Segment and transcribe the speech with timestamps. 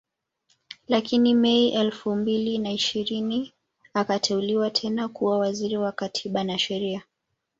[0.87, 3.53] Lakini Mei elfu mbili na ishirini
[3.93, 7.03] akateuliwa tena kuwa Waziri Wa Katiba na Sheria